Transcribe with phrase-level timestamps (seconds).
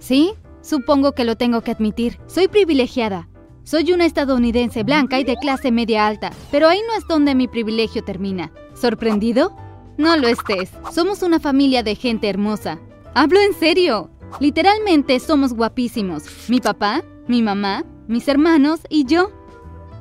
[0.00, 0.32] Sí,
[0.62, 2.18] supongo que lo tengo que admitir.
[2.26, 3.28] Soy privilegiada.
[3.62, 7.46] Soy una estadounidense blanca y de clase media alta, pero ahí no es donde mi
[7.46, 8.50] privilegio termina.
[8.74, 9.54] ¿Sorprendido?
[9.98, 10.72] No lo estés.
[10.92, 12.80] Somos una familia de gente hermosa.
[13.14, 14.10] Hablo en serio.
[14.40, 16.24] Literalmente somos guapísimos.
[16.48, 19.30] Mi papá, mi mamá, mis hermanos y yo.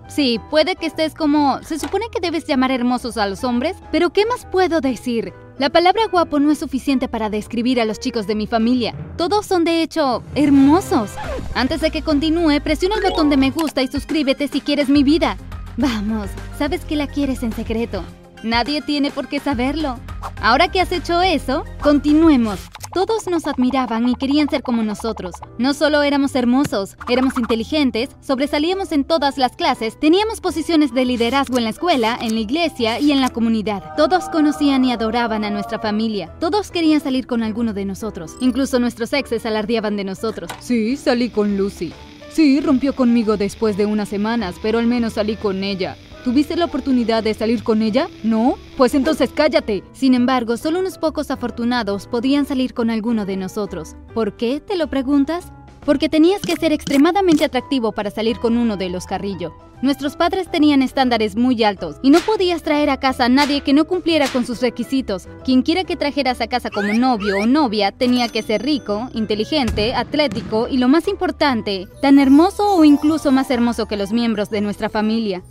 [0.07, 1.61] Sí, puede que estés como...
[1.61, 5.33] Se supone que debes llamar hermosos a los hombres, pero ¿qué más puedo decir?
[5.59, 8.95] La palabra guapo no es suficiente para describir a los chicos de mi familia.
[9.17, 11.11] Todos son de hecho hermosos.
[11.53, 15.03] Antes de que continúe, presiona el botón de me gusta y suscríbete si quieres mi
[15.03, 15.35] vida.
[15.75, 18.05] Vamos, sabes que la quieres en secreto.
[18.41, 19.99] Nadie tiene por qué saberlo.
[20.41, 22.61] Ahora que has hecho eso, continuemos.
[22.93, 25.35] Todos nos admiraban y querían ser como nosotros.
[25.59, 31.59] No solo éramos hermosos, éramos inteligentes, sobresalíamos en todas las clases, teníamos posiciones de liderazgo
[31.59, 33.93] en la escuela, en la iglesia y en la comunidad.
[33.95, 36.33] Todos conocían y adoraban a nuestra familia.
[36.39, 38.35] Todos querían salir con alguno de nosotros.
[38.39, 40.49] Incluso nuestros exes alardeaban de nosotros.
[40.59, 41.93] Sí, salí con Lucy.
[42.31, 45.95] Sí, rompió conmigo después de unas semanas, pero al menos salí con ella.
[46.23, 48.09] ¿Tuviste la oportunidad de salir con ella?
[48.23, 48.55] ¿No?
[48.75, 49.83] Pues entonces cállate.
[49.93, 53.95] Sin embargo, solo unos pocos afortunados podían salir con alguno de nosotros.
[54.13, 54.59] ¿Por qué?
[54.59, 55.53] ¿Te lo preguntas?
[55.85, 59.53] Porque tenías que ser extremadamente atractivo para salir con uno de los Carrillo.
[59.81, 63.71] Nuestros padres tenían estándares muy altos y no podías traer a casa a nadie que
[63.71, 65.29] no cumpliera con sus requisitos.
[65.45, 70.67] Quienquiera que trajeras a casa como novio o novia tenía que ser rico, inteligente, atlético
[70.67, 74.89] y lo más importante, tan hermoso o incluso más hermoso que los miembros de nuestra
[74.89, 75.43] familia.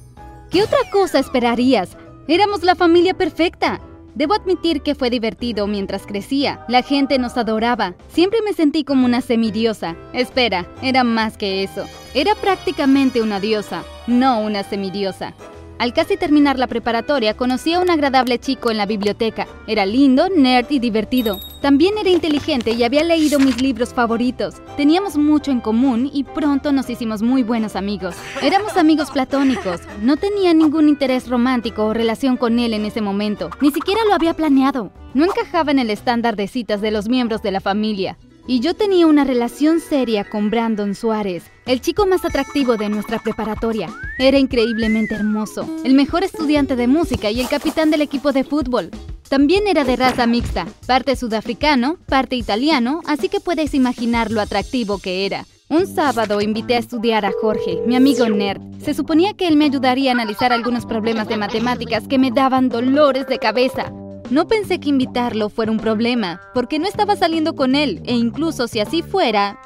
[0.50, 1.94] ¿Qué otra cosa esperarías?
[2.26, 3.82] Éramos la familia perfecta.
[4.14, 6.64] Debo admitir que fue divertido mientras crecía.
[6.68, 7.94] La gente nos adoraba.
[8.08, 9.94] Siempre me sentí como una semidiosa.
[10.14, 11.84] Espera, era más que eso.
[12.14, 15.34] Era prácticamente una diosa, no una semidiosa.
[15.78, 19.46] Al casi terminar la preparatoria, conocí a un agradable chico en la biblioteca.
[19.68, 21.38] Era lindo, nerd y divertido.
[21.60, 24.56] También era inteligente y había leído mis libros favoritos.
[24.76, 28.16] Teníamos mucho en común y pronto nos hicimos muy buenos amigos.
[28.42, 29.80] Éramos amigos platónicos.
[30.02, 33.50] No tenía ningún interés romántico o relación con él en ese momento.
[33.60, 34.90] Ni siquiera lo había planeado.
[35.14, 38.18] No encajaba en el estándar de citas de los miembros de la familia.
[38.50, 43.18] Y yo tenía una relación seria con Brandon Suárez, el chico más atractivo de nuestra
[43.18, 43.90] preparatoria.
[44.18, 48.90] Era increíblemente hermoso, el mejor estudiante de música y el capitán del equipo de fútbol.
[49.28, 54.96] También era de raza mixta, parte sudafricano, parte italiano, así que puedes imaginar lo atractivo
[54.96, 55.44] que era.
[55.68, 58.62] Un sábado invité a estudiar a Jorge, mi amigo nerd.
[58.82, 62.70] Se suponía que él me ayudaría a analizar algunos problemas de matemáticas que me daban
[62.70, 63.92] dolores de cabeza.
[64.30, 68.68] No pensé que invitarlo fuera un problema, porque no estaba saliendo con él, e incluso
[68.68, 69.58] si así fuera,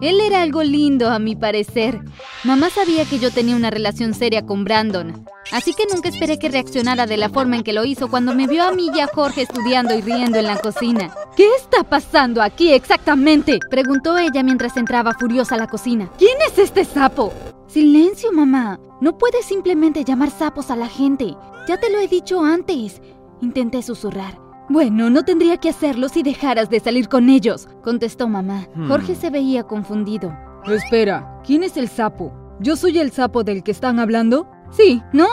[0.00, 2.00] él era algo lindo a mi parecer.
[2.44, 6.48] Mamá sabía que yo tenía una relación seria con Brandon, así que nunca esperé que
[6.48, 9.06] reaccionara de la forma en que lo hizo cuando me vio a mí y a
[9.06, 11.14] Jorge estudiando y riendo en la cocina.
[11.36, 13.58] ¿Qué está pasando aquí exactamente?
[13.70, 16.10] Preguntó ella mientras entraba furiosa a la cocina.
[16.16, 17.34] ¿Quién es este sapo?
[17.66, 18.80] Silencio, mamá.
[19.02, 21.36] No puedes simplemente llamar sapos a la gente.
[21.68, 23.02] Ya te lo he dicho antes.
[23.40, 24.40] Intenté susurrar.
[24.68, 28.66] Bueno, no tendría que hacerlo si dejaras de salir con ellos, contestó mamá.
[28.88, 30.36] Jorge se veía confundido.
[30.66, 32.32] Espera, ¿quién es el sapo?
[32.60, 34.48] ¿Yo soy el sapo del que están hablando?
[34.70, 35.28] Sí, no.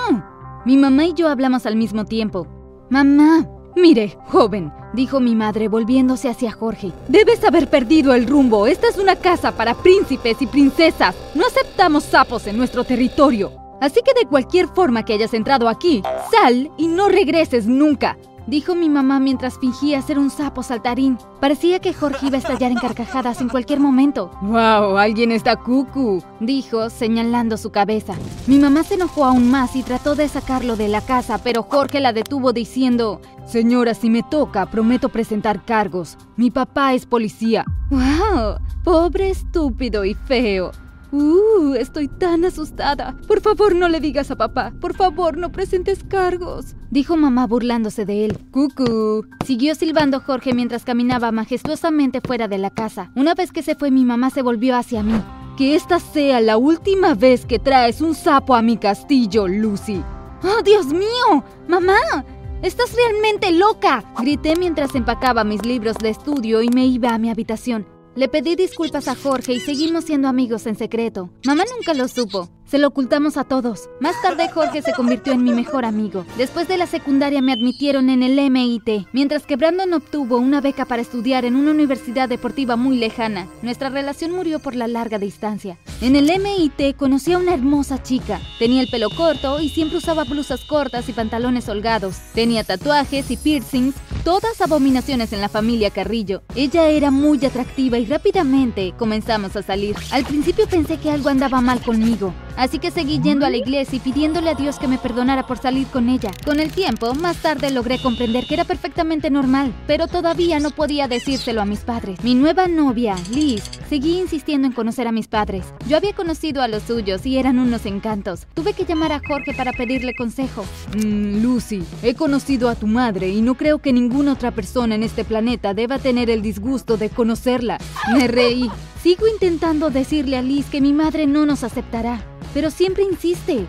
[0.65, 2.47] Mi mamá y yo hablamos al mismo tiempo.
[2.89, 6.91] Mamá, Mire, joven, dijo mi madre volviéndose hacia Jorge.
[7.07, 8.67] Debes haber perdido el rumbo.
[8.67, 11.15] Esta es una casa para príncipes y princesas.
[11.33, 13.62] No aceptamos sapos en nuestro territorio.
[13.83, 16.01] Así que de cualquier forma que hayas entrado aquí,
[16.31, 18.17] sal y no regreses nunca
[18.47, 21.17] dijo mi mamá mientras fingía ser un sapo saltarín.
[21.39, 24.31] Parecía que Jorge iba a estallar en carcajadas en cualquier momento.
[24.41, 24.97] ¡Wow!
[24.97, 28.15] Alguien está cucu, dijo, señalando su cabeza.
[28.47, 31.99] Mi mamá se enojó aún más y trató de sacarlo de la casa, pero Jorge
[31.99, 36.17] la detuvo diciendo: Señora, si me toca, prometo presentar cargos.
[36.37, 37.65] Mi papá es policía.
[37.89, 38.57] ¡Wow!
[38.83, 40.71] Pobre estúpido y feo.
[41.13, 43.15] Uh, estoy tan asustada.
[43.27, 44.73] Por favor, no le digas a papá.
[44.81, 46.75] Por favor, no presentes cargos.
[46.89, 48.39] Dijo mamá burlándose de él.
[48.49, 49.23] Cucú.
[49.45, 53.11] Siguió silbando Jorge mientras caminaba majestuosamente fuera de la casa.
[53.15, 55.13] Una vez que se fue, mi mamá se volvió hacia mí.
[55.55, 60.01] Que esta sea la última vez que traes un sapo a mi castillo, Lucy.
[60.41, 61.43] ¡Oh, Dios mío!
[61.67, 62.25] ¡Mamá!
[62.63, 64.03] ¡Estás realmente loca!
[64.17, 67.92] Grité mientras empacaba mis libros de estudio y me iba a mi habitación.
[68.15, 71.31] Le pedí disculpas a Jorge y seguimos siendo amigos en secreto.
[71.45, 72.47] Mamá nunca lo supo.
[72.73, 73.87] Se lo ocultamos a todos.
[73.99, 76.25] Más tarde Jorge se convirtió en mi mejor amigo.
[76.39, 80.85] Después de la secundaria me admitieron en el MIT, mientras que Brandon obtuvo una beca
[80.85, 83.47] para estudiar en una universidad deportiva muy lejana.
[83.61, 85.77] Nuestra relación murió por la larga distancia.
[86.01, 88.41] En el MIT conocí a una hermosa chica.
[88.57, 92.17] Tenía el pelo corto y siempre usaba blusas cortas y pantalones holgados.
[92.33, 93.93] Tenía tatuajes y piercings
[94.23, 96.43] todas abominaciones en la familia Carrillo.
[96.55, 99.95] Ella era muy atractiva y rápidamente comenzamos a salir.
[100.11, 103.97] Al principio pensé que algo andaba mal conmigo, así que seguí yendo a la iglesia
[103.97, 106.31] y pidiéndole a Dios que me perdonara por salir con ella.
[106.45, 111.07] Con el tiempo, más tarde logré comprender que era perfectamente normal, pero todavía no podía
[111.07, 112.23] decírselo a mis padres.
[112.23, 115.65] Mi nueva novia, Liz, seguía insistiendo en conocer a mis padres.
[115.87, 118.47] Yo había conocido a los suyos y eran unos encantos.
[118.53, 120.65] Tuve que llamar a Jorge para pedirle consejo.
[120.95, 125.03] Mm, Lucy, he conocido a tu madre y no creo que ninguna otra persona en
[125.03, 127.77] este planeta deba tener el disgusto de conocerla.
[128.13, 128.69] Me reí.
[129.03, 132.21] Sigo intentando decirle a Liz que mi madre no nos aceptará,
[132.53, 133.67] pero siempre insiste.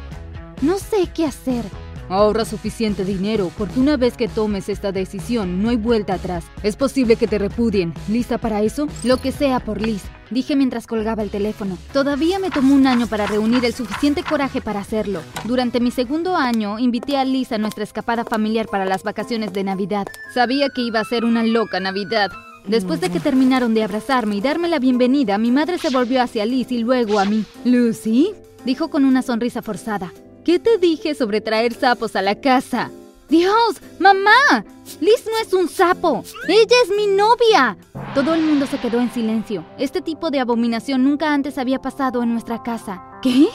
[0.63, 1.65] No sé qué hacer.
[2.09, 6.45] Ahorra suficiente dinero, porque una vez que tomes esta decisión, no hay vuelta atrás.
[6.63, 7.93] Es posible que te repudien.
[8.09, 8.87] ¿Lista para eso?
[9.03, 11.79] Lo que sea por Liz, dije mientras colgaba el teléfono.
[11.93, 15.21] Todavía me tomó un año para reunir el suficiente coraje para hacerlo.
[15.43, 19.65] Durante mi segundo año, invité a Liz a nuestra escapada familiar para las vacaciones de
[19.65, 20.07] Navidad.
[20.33, 22.31] Sabía que iba a ser una loca Navidad.
[22.67, 26.47] Después de que terminaron de abrazarme y darme la bienvenida, mi madre se volvió hacia
[26.47, 27.45] Liz y luego a mí.
[27.65, 28.33] ¿Lucy?
[28.65, 30.13] dijo con una sonrisa forzada.
[30.45, 32.91] ¿Qué te dije sobre traer sapos a la casa?
[33.29, 33.77] ¡Dios!
[33.99, 34.65] ¡Mamá!
[35.01, 36.25] Liz no es un sapo.
[36.49, 37.77] Ella es mi novia.
[38.15, 39.65] Todo el mundo se quedó en silencio.
[39.79, 43.03] Este tipo de abominación nunca antes había pasado en nuestra casa.
[43.21, 43.49] ¿Qué?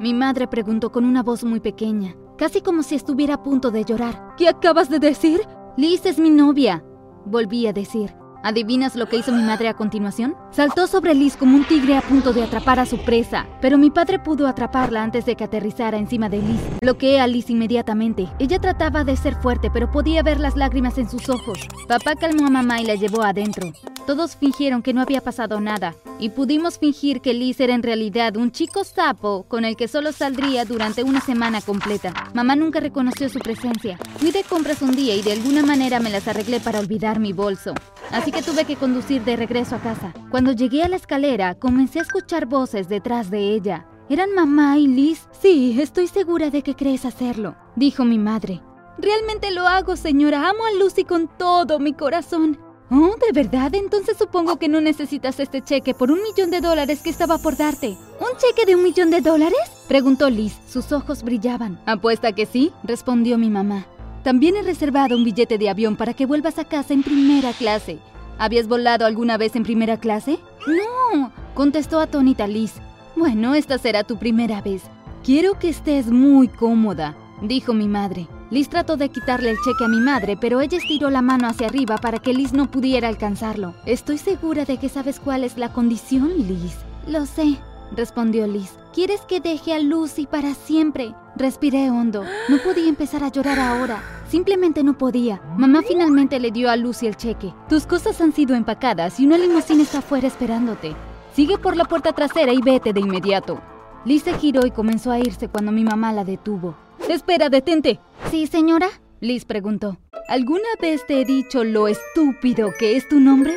[0.00, 3.84] Mi madre preguntó con una voz muy pequeña, casi como si estuviera a punto de
[3.84, 4.34] llorar.
[4.36, 5.40] ¿Qué acabas de decir?
[5.76, 6.84] Liz es mi novia.
[7.24, 8.12] Volví a decir.
[8.42, 10.36] ¿Adivinas lo que hizo mi madre a continuación?
[10.50, 13.90] Saltó sobre Liz como un tigre a punto de atrapar a su presa, pero mi
[13.90, 16.60] padre pudo atraparla antes de que aterrizara encima de Liz.
[16.80, 18.28] Bloqueé a Liz inmediatamente.
[18.38, 21.58] Ella trataba de ser fuerte, pero podía ver las lágrimas en sus ojos.
[21.88, 23.72] Papá calmó a mamá y la llevó adentro.
[24.06, 28.36] Todos fingieron que no había pasado nada, y pudimos fingir que Liz era en realidad
[28.36, 32.14] un chico sapo con el que solo saldría durante una semana completa.
[32.32, 33.98] Mamá nunca reconoció su presencia.
[34.18, 37.32] Fui de compras un día y de alguna manera me las arreglé para olvidar mi
[37.32, 37.74] bolso.
[38.12, 40.14] Así que tuve que conducir de regreso a casa.
[40.30, 43.86] Cuando llegué a la escalera, comencé a escuchar voces detrás de ella.
[44.08, 45.26] ¿Eran mamá y Liz?
[45.32, 48.62] Sí, estoy segura de que crees hacerlo, dijo mi madre.
[48.98, 50.48] Realmente lo hago, señora.
[50.48, 52.65] Amo a Lucy con todo mi corazón.
[52.90, 53.74] Oh, ¿de verdad?
[53.74, 57.56] Entonces supongo que no necesitas este cheque por un millón de dólares que estaba por
[57.56, 57.96] darte.
[58.20, 59.58] ¿Un cheque de un millón de dólares?
[59.88, 60.56] Preguntó Liz.
[60.68, 61.80] Sus ojos brillaban.
[61.86, 63.86] Apuesta que sí, respondió mi mamá.
[64.22, 67.98] También he reservado un billete de avión para que vuelvas a casa en primera clase.
[68.38, 70.38] ¿Habías volado alguna vez en primera clase?
[70.66, 72.74] No, contestó atónita Liz.
[73.16, 74.82] Bueno, esta será tu primera vez.
[75.24, 78.28] Quiero que estés muy cómoda, dijo mi madre.
[78.48, 81.66] Liz trató de quitarle el cheque a mi madre, pero ella estiró la mano hacia
[81.66, 83.74] arriba para que Liz no pudiera alcanzarlo.
[83.86, 86.76] Estoy segura de que sabes cuál es la condición, Liz.
[87.08, 87.58] Lo sé,
[87.96, 88.78] respondió Liz.
[88.94, 91.12] ¿Quieres que deje a Lucy para siempre?
[91.34, 92.24] Respiré hondo.
[92.48, 94.00] No podía empezar a llorar ahora.
[94.28, 95.40] Simplemente no podía.
[95.56, 97.52] Mamá finalmente le dio a Lucy el cheque.
[97.68, 100.94] Tus cosas han sido empacadas y una limusina está afuera esperándote.
[101.34, 103.60] Sigue por la puerta trasera y vete de inmediato.
[104.04, 106.76] Liz se giró y comenzó a irse cuando mi mamá la detuvo.
[107.08, 108.00] Espera, detente.
[108.30, 108.88] ¿Sí, señora?
[109.20, 109.98] Liz preguntó.
[110.28, 113.54] ¿Alguna vez te he dicho lo estúpido que es tu nombre?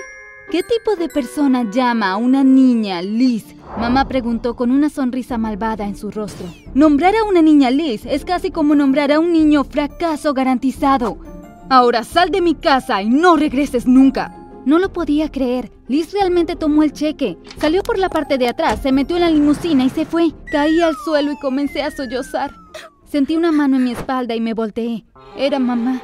[0.52, 3.46] ¿Qué tipo de persona llama a una niña Liz?
[3.78, 6.48] Mamá preguntó con una sonrisa malvada en su rostro.
[6.74, 11.18] Nombrar a una niña Liz es casi como nombrar a un niño fracaso garantizado.
[11.70, 14.36] Ahora sal de mi casa y no regreses nunca.
[14.66, 15.72] No lo podía creer.
[15.88, 17.38] Liz realmente tomó el cheque.
[17.60, 20.32] Salió por la parte de atrás, se metió en la limusina y se fue.
[20.52, 22.54] Caí al suelo y comencé a sollozar.
[23.10, 25.04] Sentí una mano en mi espalda y me volteé.
[25.36, 26.00] Era mamá.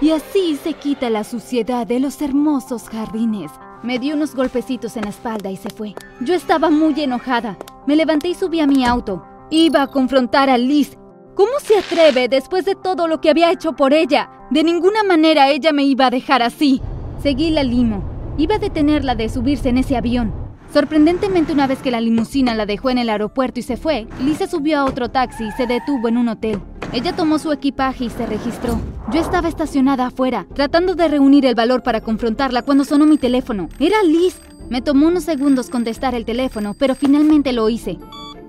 [0.00, 3.50] Y así se quita la suciedad de los hermosos jardines.
[3.82, 5.94] Me dio unos golpecitos en la espalda y se fue.
[6.20, 7.58] Yo estaba muy enojada.
[7.88, 9.26] Me levanté y subí a mi auto.
[9.50, 10.96] Iba a confrontar a Liz.
[11.34, 14.30] ¿Cómo se atreve después de todo lo que había hecho por ella?
[14.52, 16.80] De ninguna manera ella me iba a dejar así.
[17.20, 18.04] Seguí la limo.
[18.38, 20.43] Iba a detenerla de subirse en ese avión.
[20.74, 24.48] Sorprendentemente, una vez que la limusina la dejó en el aeropuerto y se fue, Lisa
[24.48, 26.60] subió a otro taxi y se detuvo en un hotel.
[26.92, 28.80] Ella tomó su equipaje y se registró.
[29.12, 33.68] Yo estaba estacionada afuera, tratando de reunir el valor para confrontarla cuando sonó mi teléfono.
[33.78, 34.40] Era Liz.
[34.68, 38.00] Me tomó unos segundos contestar el teléfono, pero finalmente lo hice.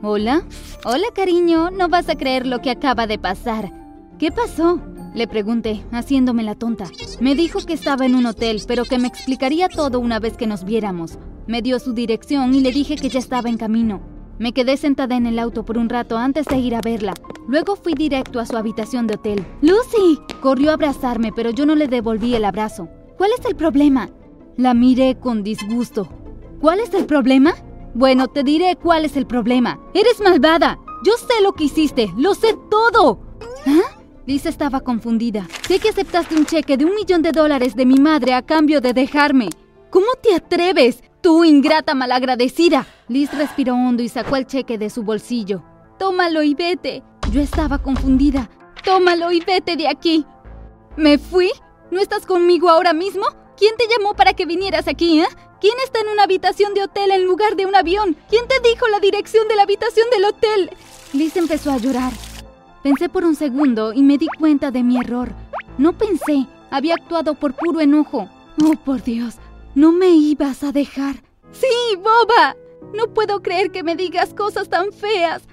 [0.01, 0.45] ¿Hola?
[0.83, 1.69] Hola, cariño.
[1.69, 3.71] No vas a creer lo que acaba de pasar.
[4.17, 4.81] ¿Qué pasó?
[5.13, 6.85] Le pregunté, haciéndome la tonta.
[7.19, 10.47] Me dijo que estaba en un hotel, pero que me explicaría todo una vez que
[10.47, 11.19] nos viéramos.
[11.47, 14.01] Me dio su dirección y le dije que ya estaba en camino.
[14.39, 17.13] Me quedé sentada en el auto por un rato antes de ir a verla.
[17.47, 19.45] Luego fui directo a su habitación de hotel.
[19.61, 20.19] ¡Lucy!
[20.41, 22.89] Corrió a abrazarme, pero yo no le devolví el abrazo.
[23.17, 24.09] ¿Cuál es el problema?
[24.57, 26.09] La miré con disgusto.
[26.59, 27.53] ¿Cuál es el problema?
[27.93, 29.79] Bueno, te diré cuál es el problema.
[29.93, 30.79] Eres malvada.
[31.05, 32.11] Yo sé lo que hiciste.
[32.17, 33.19] Lo sé todo.
[33.67, 34.01] ¿Ah?
[34.25, 35.47] Liz estaba confundida.
[35.67, 38.81] Sé que aceptaste un cheque de un millón de dólares de mi madre a cambio
[38.81, 39.49] de dejarme.
[39.91, 41.03] ¿Cómo te atreves?
[41.25, 42.85] Tú, ingrata malagradecida.
[43.07, 45.63] Liz respiró hondo y sacó el cheque de su bolsillo.
[45.97, 47.01] Tómalo y vete.
[47.31, 48.47] Yo estaba confundida.
[48.83, 50.23] Tómalo y vete de aquí.
[50.95, 51.49] ¿Me fui?
[51.89, 53.23] ¿No estás conmigo ahora mismo?
[53.57, 55.27] ¿Quién te llamó para que vinieras aquí, eh?
[55.59, 58.15] ¿Quién está en una habitación de hotel en lugar de un avión?
[58.29, 60.69] ¿Quién te dijo la dirección de la habitación del hotel?
[61.11, 62.13] Liz empezó a llorar.
[62.83, 65.31] Pensé por un segundo y me di cuenta de mi error.
[65.79, 68.29] No pensé, había actuado por puro enojo.
[68.63, 69.37] Oh, por Dios,
[69.75, 71.21] no me ibas a dejar.
[71.51, 72.55] Sí, boba.
[72.93, 75.43] No puedo creer que me digas cosas tan feas.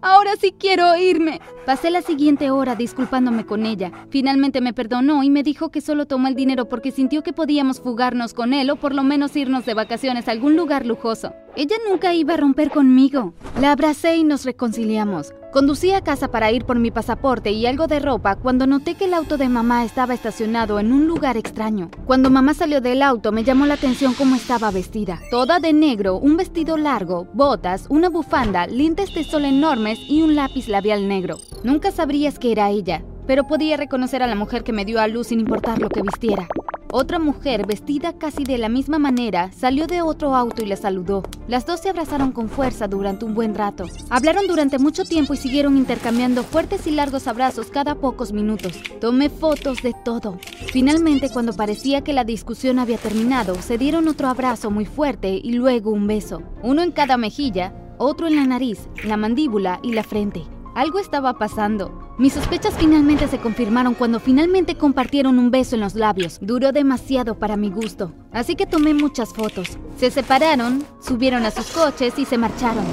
[0.00, 1.40] Ahora sí quiero irme.
[1.64, 3.92] Pasé la siguiente hora disculpándome con ella.
[4.10, 7.80] Finalmente me perdonó y me dijo que solo tomó el dinero porque sintió que podíamos
[7.80, 11.32] fugarnos con él o por lo menos irnos de vacaciones a algún lugar lujoso.
[11.54, 13.32] Ella nunca iba a romper conmigo.
[13.60, 15.34] La abracé y nos reconciliamos.
[15.52, 19.04] Conducí a casa para ir por mi pasaporte y algo de ropa cuando noté que
[19.04, 21.90] el auto de mamá estaba estacionado en un lugar extraño.
[22.06, 25.20] Cuando mamá salió del auto me llamó la atención cómo estaba vestida.
[25.30, 30.36] Toda de negro, un vestido largo, botas, una bufanda, lentes de sol enormes y un
[30.36, 31.36] lápiz labial negro.
[31.64, 35.06] Nunca sabrías que era ella, pero podía reconocer a la mujer que me dio a
[35.06, 36.48] luz sin importar lo que vistiera.
[36.94, 41.22] Otra mujer, vestida casi de la misma manera, salió de otro auto y la saludó.
[41.48, 43.86] Las dos se abrazaron con fuerza durante un buen rato.
[44.10, 48.74] Hablaron durante mucho tiempo y siguieron intercambiando fuertes y largos abrazos cada pocos minutos.
[49.00, 50.38] Tomé fotos de todo.
[50.70, 55.54] Finalmente, cuando parecía que la discusión había terminado, se dieron otro abrazo muy fuerte y
[55.54, 56.42] luego un beso.
[56.62, 60.42] Uno en cada mejilla, otro en la nariz, la mandíbula y la frente.
[60.74, 62.14] Algo estaba pasando.
[62.16, 66.38] Mis sospechas finalmente se confirmaron cuando finalmente compartieron un beso en los labios.
[66.40, 69.76] Duró demasiado para mi gusto, así que tomé muchas fotos.
[69.98, 72.84] Se separaron, subieron a sus coches y se marcharon.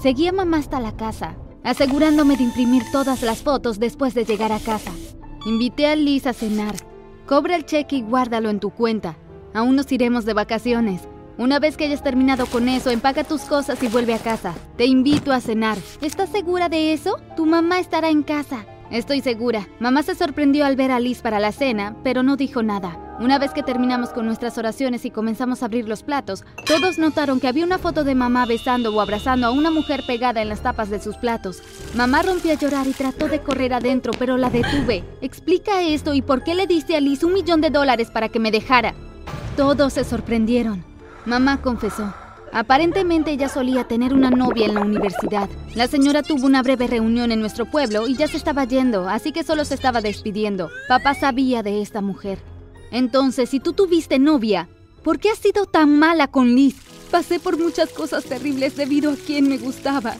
[0.00, 4.52] Seguí a mamá hasta la casa, asegurándome de imprimir todas las fotos después de llegar
[4.52, 4.92] a casa.
[5.44, 6.74] Invité a Liz a cenar.
[7.26, 9.18] Cobra el cheque y guárdalo en tu cuenta.
[9.52, 11.02] Aún nos iremos de vacaciones.
[11.38, 14.54] Una vez que hayas terminado con eso, empaca tus cosas y vuelve a casa.
[14.78, 15.76] Te invito a cenar.
[16.00, 17.18] ¿Estás segura de eso?
[17.36, 18.64] Tu mamá estará en casa.
[18.90, 19.68] Estoy segura.
[19.78, 22.98] Mamá se sorprendió al ver a Liz para la cena, pero no dijo nada.
[23.20, 27.38] Una vez que terminamos con nuestras oraciones y comenzamos a abrir los platos, todos notaron
[27.38, 30.62] que había una foto de mamá besando o abrazando a una mujer pegada en las
[30.62, 31.62] tapas de sus platos.
[31.94, 35.04] Mamá rompió a llorar y trató de correr adentro, pero la detuve.
[35.20, 38.38] Explica esto y por qué le diste a Liz un millón de dólares para que
[38.38, 38.94] me dejara.
[39.56, 40.95] Todos se sorprendieron.
[41.26, 42.14] Mamá confesó.
[42.52, 45.50] Aparentemente ella solía tener una novia en la universidad.
[45.74, 49.32] La señora tuvo una breve reunión en nuestro pueblo y ya se estaba yendo, así
[49.32, 50.70] que solo se estaba despidiendo.
[50.88, 52.38] Papá sabía de esta mujer.
[52.92, 54.68] Entonces, si tú tuviste novia,
[55.02, 56.76] ¿por qué has sido tan mala con Liz?
[57.10, 60.14] Pasé por muchas cosas terribles debido a quien me gustaba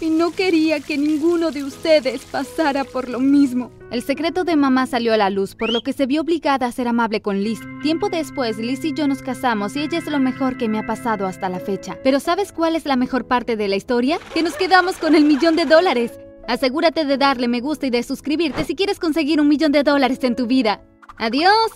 [0.00, 3.72] y no quería que ninguno de ustedes pasara por lo mismo.
[3.94, 6.72] El secreto de mamá salió a la luz, por lo que se vio obligada a
[6.72, 7.60] ser amable con Liz.
[7.80, 10.82] Tiempo después, Liz y yo nos casamos y ella es lo mejor que me ha
[10.84, 11.96] pasado hasta la fecha.
[12.02, 14.18] Pero ¿sabes cuál es la mejor parte de la historia?
[14.34, 16.18] Que nos quedamos con el millón de dólares.
[16.48, 20.18] Asegúrate de darle me gusta y de suscribirte si quieres conseguir un millón de dólares
[20.24, 20.82] en tu vida.
[21.16, 21.70] Adiós.